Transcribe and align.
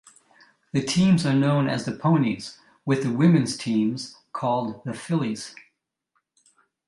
The 0.73 0.81
teams 0.81 1.27
are 1.27 1.35
known 1.35 1.69
as 1.69 1.85
the 1.85 1.91
Ponies, 1.91 2.57
with 2.85 3.03
the 3.03 3.11
women's 3.13 3.55
teams 3.55 4.17
called 4.33 4.81
the 4.83 4.95
Fillies. 4.95 5.53